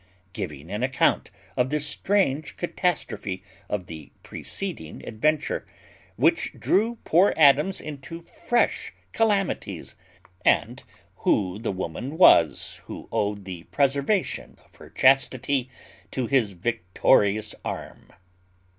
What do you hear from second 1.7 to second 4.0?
strange catastrophe of